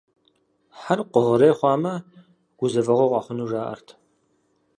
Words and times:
Хьэр 0.79 0.99
къугърей 1.11 1.53
хъуамэ, 1.57 1.93
гузэвэгъуэ 2.57 3.07
къэхъуну, 3.11 3.47
жаӀэрт. 3.49 3.87